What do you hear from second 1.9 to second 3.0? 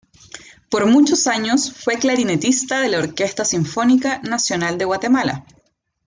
clarinetista en la